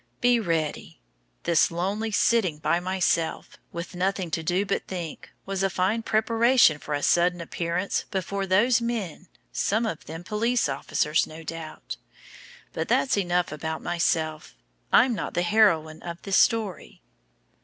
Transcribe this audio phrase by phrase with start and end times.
[0.19, 0.99] Be ready!
[1.43, 6.79] This lonely sitting by myself, with nothing to do but think was a fine preparation
[6.79, 11.97] for a sudden appearance before those men some of them police officers, no doubt.
[12.73, 14.55] But that's enough about myself;
[14.91, 17.03] I'm not the heroine of this story.